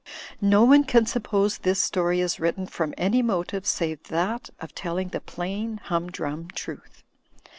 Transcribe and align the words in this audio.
No 0.41 0.63
one 0.63 0.83
can 0.83 1.05
suppose 1.05 1.59
this 1.59 1.79
story 1.79 2.21
is 2.21 2.39
written 2.39 2.65
from 2.65 2.95
any 2.97 3.21
motive 3.21 3.67
save 3.67 4.01
that 4.05 4.49
of 4.59 4.73
telling 4.73 5.09
the 5.09 5.21
plain, 5.21 5.77
humdrum 5.77 6.47
truth. 6.55 7.03